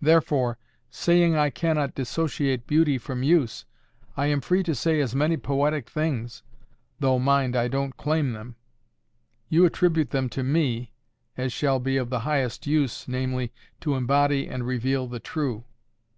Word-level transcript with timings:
Therefore, 0.00 0.56
saying 0.88 1.36
I 1.36 1.50
cannot 1.50 1.94
dissociate 1.94 2.66
beauty 2.66 2.96
from 2.96 3.22
use, 3.22 3.66
I 4.16 4.24
am 4.24 4.40
free 4.40 4.62
to 4.62 4.74
say 4.74 5.00
as 5.02 5.14
many 5.14 5.36
poetic 5.36 5.90
things—though, 5.90 7.18
mind, 7.18 7.54
I 7.56 7.68
don't 7.68 7.94
claim 7.94 8.32
them: 8.32 8.56
you 9.50 9.66
attribute 9.66 10.12
them 10.12 10.30
to 10.30 10.42
me—as 10.42 11.52
shall 11.52 11.78
be 11.78 11.98
of 11.98 12.08
the 12.08 12.20
highest 12.20 12.66
use, 12.66 13.06
namely, 13.06 13.52
to 13.82 13.96
embody 13.96 14.48
and 14.48 14.66
reveal 14.66 15.08
the 15.08 15.20
true. 15.20 15.64